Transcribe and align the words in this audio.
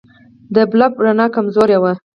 د 0.55 0.55
بلب 0.71 0.93
رڼا 1.05 1.27
کمزورې 1.35 1.77
وه. 1.81 1.93